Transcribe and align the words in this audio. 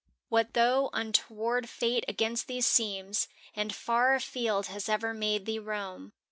What 0.29 0.55
though 0.55 0.89
untoward 0.93 1.69
Fate 1.69 2.05
against 2.07 2.47
thee 2.47 2.61
seems 2.61 3.27
And 3.55 3.71
far 3.71 4.15
afield 4.15 4.65
has 4.65 4.89
ever 4.89 5.13
made 5.13 5.45
thee 5.45 5.59
roam? 5.59 6.13